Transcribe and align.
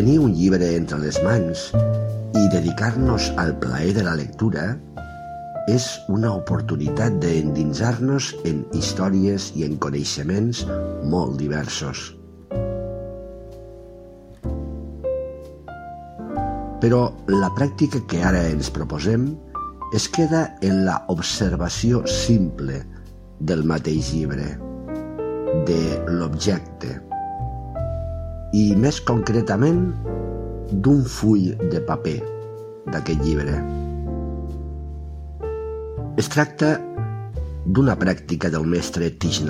tenir 0.00 0.18
un 0.18 0.32
llibre 0.32 0.64
entre 0.78 0.96
les 0.96 1.18
mans 1.20 1.62
i 2.40 2.42
dedicar-nos 2.48 3.26
al 3.36 3.50
plaer 3.60 3.90
de 3.92 4.04
la 4.06 4.14
lectura 4.16 4.62
és 5.68 5.88
una 6.08 6.30
oportunitat 6.38 7.18
d'endinsar-nos 7.20 8.30
en 8.48 8.62
històries 8.78 9.50
i 9.60 9.66
en 9.66 9.74
coneixements 9.84 10.62
molt 11.04 11.36
diversos. 11.42 12.06
Però 16.80 17.02
la 17.28 17.52
pràctica 17.60 18.00
que 18.08 18.24
ara 18.24 18.46
ens 18.54 18.72
proposem 18.72 19.28
es 19.92 20.08
queda 20.08 20.46
en 20.64 20.86
la 20.88 20.96
observació 21.12 22.06
simple 22.08 22.80
del 23.52 23.68
mateix 23.68 24.14
llibre, 24.16 24.48
de 25.68 25.80
l'objecte, 26.08 26.96
i 28.56 28.70
més 28.74 28.98
concretament 29.06 29.82
d'un 30.72 31.02
full 31.06 31.52
de 31.70 31.80
paper 31.86 32.18
d'aquest 32.90 33.22
llibre. 33.22 33.56
Es 36.18 36.28
tracta 36.30 36.74
d'una 37.66 37.94
pràctica 37.98 38.50
del 38.50 38.66
mestre 38.66 39.10
Thich 39.22 39.42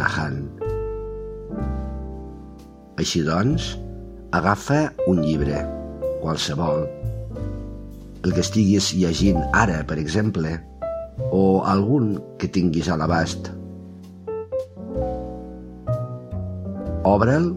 Així 3.01 3.23
doncs, 3.25 3.79
agafa 4.37 4.93
un 5.09 5.23
llibre, 5.25 5.63
qualsevol, 6.21 6.85
el 8.21 8.35
que 8.37 8.45
estiguis 8.45 8.93
llegint 8.93 9.41
ara, 9.57 9.81
per 9.89 9.97
exemple, 9.97 10.59
o 11.33 11.63
algun 11.65 12.19
que 12.39 12.49
tinguis 12.49 12.91
a 12.93 12.99
l'abast. 13.01 13.49
Obre'l 17.09 17.55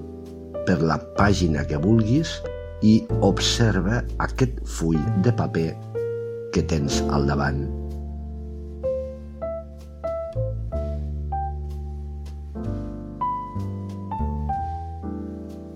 per 0.68 0.80
la 0.82 0.98
pàgina 1.18 1.66
que 1.70 1.80
vulguis 1.82 2.38
i 2.84 2.98
observa 3.24 4.02
aquest 4.26 4.60
full 4.68 5.00
de 5.24 5.32
paper 5.36 5.70
que 6.54 6.64
tens 6.70 7.02
al 7.16 7.28
davant. 7.30 7.64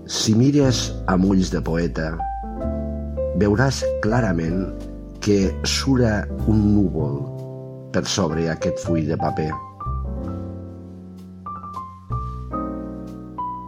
Si 0.08 0.36
mires 0.36 0.86
amb 1.12 1.28
ulls 1.28 1.52
de 1.52 1.60
poeta, 1.64 2.10
veuràs 3.40 3.82
clarament 4.04 4.66
que 5.24 5.40
sura 5.68 6.22
un 6.48 6.62
núvol 6.76 7.18
per 7.92 8.04
sobre 8.08 8.48
aquest 8.52 8.80
full 8.84 9.08
de 9.08 9.18
paper. 9.20 9.52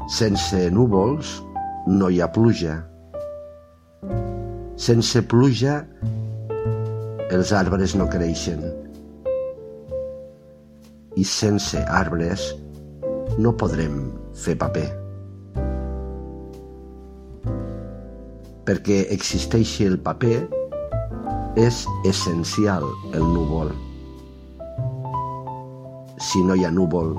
Sense 0.09 0.57
núvols 0.73 1.35
no 1.85 2.07
hi 2.09 2.17
ha 2.17 2.27
pluja. 2.33 2.79
Sense 4.73 5.21
pluja 5.29 5.75
els 7.29 7.51
arbres 7.53 7.93
no 7.93 8.07
creixen. 8.09 8.63
I 11.13 11.25
sense 11.29 11.83
arbres 11.99 12.47
no 13.37 13.53
podrem 13.53 13.99
fer 14.33 14.55
paper. 14.63 14.87
Perquè 18.65 18.97
existeixi 19.13 19.85
el 19.91 19.99
paper 20.09 20.39
és 21.67 21.83
essencial 22.09 22.87
el 23.13 23.29
núvol. 23.35 23.75
Si 26.17 26.41
no 26.49 26.57
hi 26.57 26.65
ha 26.65 26.73
núvol, 26.73 27.13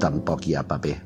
tampoc 0.00 0.48
hi 0.48 0.56
ha 0.56 0.64
paper. 0.64 0.96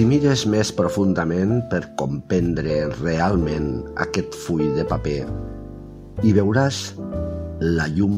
Si 0.00 0.06
mires 0.08 0.46
més 0.48 0.70
profundament 0.72 1.58
per 1.68 1.82
comprendre 2.00 2.86
realment 3.02 3.66
aquest 4.00 4.32
full 4.46 4.62
de 4.72 4.86
paper, 4.88 5.26
hi 6.24 6.32
veuràs 6.38 6.78
la 7.60 7.84
llum 7.98 8.14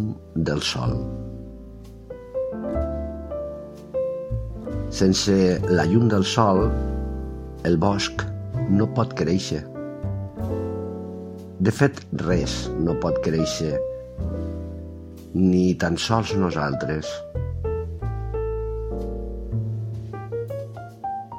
del 0.48 0.62
sol. 0.62 0.94
Sense 4.94 5.34
la 5.75 5.88
llum 5.91 6.06
del 6.15 6.22
sol, 6.37 6.69
el 7.66 7.81
bosc 7.82 8.22
no 8.71 8.87
pot 8.94 9.19
créixer. 9.19 9.65
De 11.59 11.75
fet, 11.82 11.98
res 12.22 12.60
no 12.78 12.94
pot 13.03 13.19
créixer, 13.26 13.75
ni 15.34 15.72
tan 15.82 15.98
sols 15.98 16.37
nosaltres. 16.47 17.10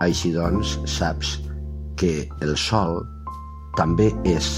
Així 0.04 0.34
doncs, 0.36 0.76
saps 0.90 1.38
que 2.00 2.26
el 2.44 2.58
sol 2.60 3.00
també 3.78 4.10
és 4.28 4.50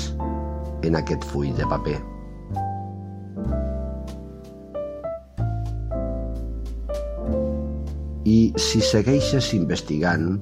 en 0.88 0.98
aquest 0.98 1.26
full 1.30 1.52
de 1.58 1.68
paper. 1.70 2.00
I 8.26 8.40
si 8.58 8.82
segueixes 8.82 9.52
investigant, 9.54 10.40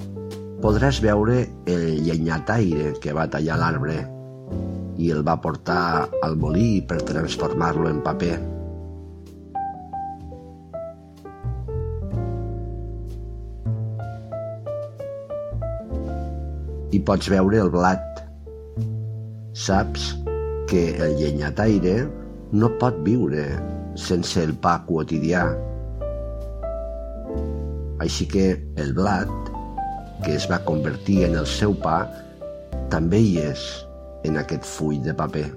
podràs 0.63 1.01
veure 1.03 1.41
el 1.67 1.85
llenyataire 2.07 2.93
que 3.03 3.11
va 3.11 3.27
tallar 3.27 3.59
l'arbre 3.59 3.99
i 5.03 5.11
el 5.11 5.23
va 5.27 5.35
portar 5.43 6.07
al 6.23 6.39
molí 6.39 6.79
per 6.87 7.01
transformar-lo 7.03 7.89
en 7.91 7.99
paper. 8.05 8.52
I 16.93 16.99
pots 17.01 17.29
veure 17.33 17.61
el 17.63 17.71
blat. 17.73 18.21
Saps 19.57 20.11
que 20.69 20.83
el 21.01 21.17
llenyataire 21.17 22.03
no 22.53 22.69
pot 22.81 22.99
viure 23.05 23.45
sense 23.97 24.41
el 24.41 24.53
pa 24.61 24.77
quotidià. 24.87 25.43
Així 28.03 28.27
que 28.29 28.45
el 28.81 28.93
blat, 28.97 29.31
que 30.25 30.35
es 30.37 30.45
va 30.51 30.61
convertir 30.67 31.23
en 31.27 31.37
el 31.41 31.49
seu 31.49 31.73
pa, 31.81 32.03
també 32.93 33.21
hi 33.25 33.35
és 33.41 33.65
en 34.27 34.37
aquest 34.41 34.65
full 34.67 35.01
de 35.05 35.17
paper. 35.17 35.47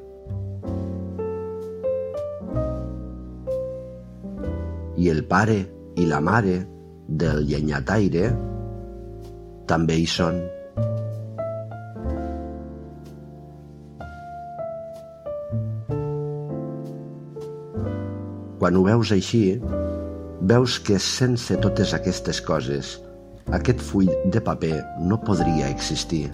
I 4.97 5.11
el 5.13 5.25
pare 5.29 5.61
i 6.01 6.07
la 6.09 6.21
mare 6.25 6.59
del 7.07 7.45
llenyataire 7.49 8.31
també 9.69 10.01
hi 10.01 10.07
són. 10.09 10.41
Quan 18.67 18.75
ho 18.75 18.81
veus 18.83 19.13
així, 19.15 19.61
veus 20.51 20.73
que 20.83 20.97
sense 20.99 21.55
totes 21.63 21.93
aquestes 21.95 22.41
coses, 22.43 22.89
aquest 23.55 23.79
full 23.79 24.09
de 24.35 24.41
paper 24.43 24.81
no 25.07 25.21
podria 25.23 25.69
existir. 25.71 26.25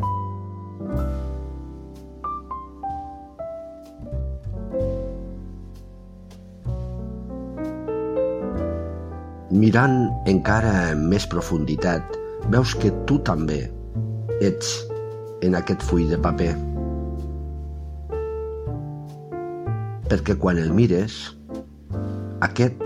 Mirant 9.52 9.98
encara 10.32 10.72
amb 10.94 11.12
més 11.12 11.28
profunditat, 11.36 12.16
veus 12.56 12.72
que 12.80 12.94
tu 13.04 13.20
també 13.28 13.60
ets 14.40 14.72
en 15.44 15.60
aquest 15.60 15.84
full 15.84 16.08
de 16.08 16.22
paper. 16.30 16.56
Perquè 20.08 20.40
quan 20.40 20.64
el 20.64 20.72
mires, 20.80 21.20
aquest 22.42 22.80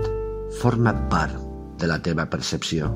forma 0.60 0.92
part 1.08 1.36
de 1.80 1.88
la 1.88 1.96
teva 2.04 2.26
percepció. 2.28 2.90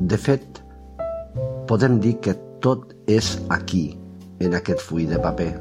De 0.00 0.16
fet, 0.16 0.62
podem 1.68 2.00
dir 2.00 2.14
que 2.24 2.34
tot 2.64 2.94
és 3.04 3.34
aquí, 3.52 3.84
en 4.40 4.56
aquest 4.56 4.80
full 4.80 5.04
de 5.12 5.20
paper. 5.20 5.52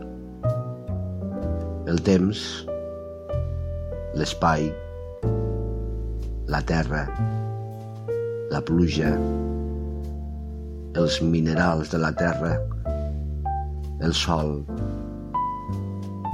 El 1.92 2.00
temps, 2.08 2.46
l'espai, 4.16 4.72
la 6.48 6.64
terra, 6.72 7.04
la 8.50 8.64
pluja, 8.66 9.12
els 11.00 11.20
minerals 11.36 11.92
de 11.92 12.00
la 12.02 12.16
terra, 12.16 12.56
el 14.02 14.14
sol, 14.14 14.66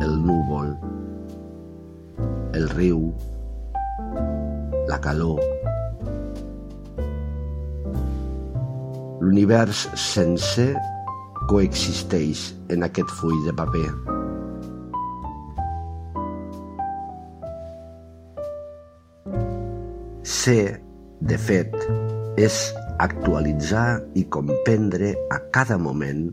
el 0.02 0.14
núvol, 0.26 0.76
el 2.54 2.70
riu, 2.70 3.10
la 4.88 5.00
calor. 5.02 5.42
L'univers 9.26 9.88
sencer 9.98 10.76
coexisteix 11.50 12.52
en 12.70 12.86
aquest 12.86 13.10
full 13.18 13.38
de 13.48 13.56
paper? 13.58 13.90
Ser, 20.22 20.78
de 21.26 21.38
fet, 21.42 21.74
és 22.38 22.60
actualitzar 23.02 24.04
i 24.14 24.24
comprendre 24.30 25.16
a 25.34 25.40
cada 25.56 25.80
moment 25.82 26.28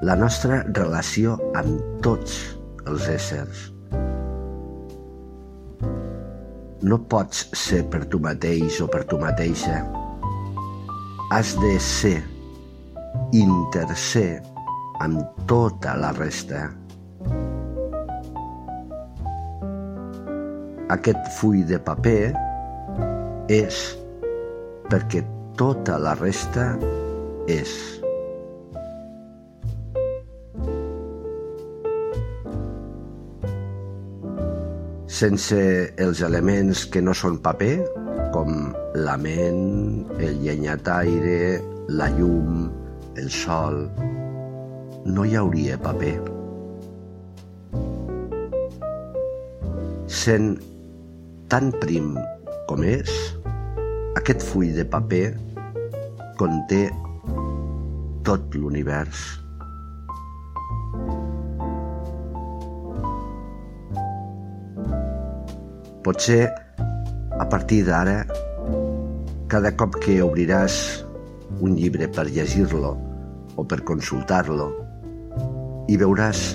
la 0.00 0.14
nostra 0.14 0.60
relació 0.76 1.34
amb 1.58 1.80
tots 2.06 2.36
els 2.86 3.08
éssers. 3.10 3.64
No 6.86 7.00
pots 7.10 7.48
ser 7.58 7.80
per 7.90 8.04
tu 8.06 8.20
mateix 8.22 8.78
o 8.84 8.86
per 8.86 9.02
tu 9.10 9.18
mateixa. 9.18 9.80
Has 11.34 11.56
de 11.58 11.72
ser, 11.82 12.20
interser 13.34 14.38
amb 15.02 15.42
tota 15.50 15.96
la 15.98 16.14
resta. 16.14 16.68
Aquest 20.94 21.26
full 21.40 21.66
de 21.66 21.82
paper 21.82 22.30
és 23.50 23.82
perquè 24.88 25.26
tota 25.58 25.98
la 25.98 26.14
resta 26.22 26.70
és. 27.50 27.97
Sense 35.18 35.58
els 35.98 36.20
elements 36.22 36.84
que 36.94 37.00
no 37.02 37.10
són 37.20 37.40
paper, 37.42 37.74
com 38.30 38.68
la 38.94 39.16
ment, 39.18 40.04
el 40.22 40.36
llenyataire, 40.44 41.58
la 41.90 42.06
llum, 42.14 42.68
el 43.18 43.26
sol, 43.34 43.80
no 45.10 45.24
hi 45.26 45.34
hauria 45.40 45.80
paper. 45.82 46.12
Sent 50.20 50.52
tan 51.50 51.74
prim 51.82 52.14
com 52.70 52.86
és, 52.86 53.10
aquest 54.22 54.46
full 54.52 54.70
de 54.78 54.86
paper 54.94 55.26
conté 56.38 56.84
tot 58.22 58.54
l'univers. 58.54 59.26
Potser 66.08 66.48
a 67.36 67.44
partir 67.52 67.82
d'ara, 67.84 68.22
cada 69.52 69.74
cop 69.76 69.98
que 70.00 70.14
obriràs 70.24 70.78
un 71.60 71.74
llibre 71.76 72.08
per 72.08 72.24
llegir-lo 72.32 72.94
o 73.60 73.64
per 73.68 73.82
consultar-lo, 73.90 74.70
hi 75.84 76.00
veuràs 76.00 76.46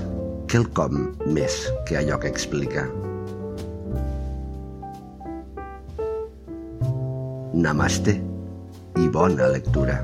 quelcom 0.49 1.05
més 1.37 1.59
que 1.85 2.01
allò 2.01 2.17
que 2.17 2.33
explica. 2.33 2.87
Namaste 7.53 8.17
i 9.05 9.11
bona 9.13 9.53
lectura. 9.53 10.01